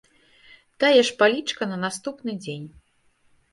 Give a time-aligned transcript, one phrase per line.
[0.83, 2.67] Тая ж палічка на наступны дзень.